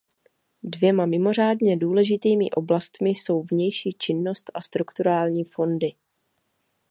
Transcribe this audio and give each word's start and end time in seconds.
Dvěma 0.63 1.05
mimořádně 1.05 1.77
důležitými 1.77 2.51
oblastmi 2.51 3.09
jsou 3.09 3.43
vnější 3.43 3.93
činnost 3.93 4.51
a 4.53 4.61
strukturální 4.61 5.43
fondy. 5.43 5.93